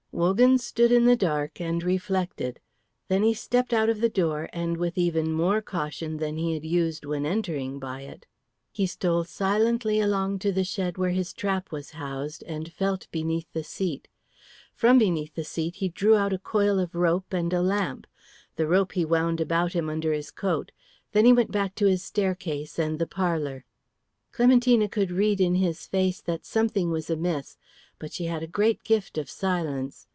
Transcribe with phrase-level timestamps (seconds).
[0.13, 2.59] Wogan stood in the dark and reflected.
[3.07, 7.05] Then he stepped out of the door with even more caution than he had used
[7.05, 8.27] when entering by it.
[8.71, 13.51] He stole silently along to the shed where his trap was housed, and felt beneath
[13.53, 14.09] the seat.
[14.75, 18.05] From beneath the seat he drew out a coil of rope, and a lamp.
[18.57, 20.71] The rope he wound about him under his coat.
[21.13, 23.63] Then he went back to his staircase and the parlour.
[24.33, 27.57] Clementina could read in his face that something was amiss,
[27.99, 30.07] but she had a great gift of silence.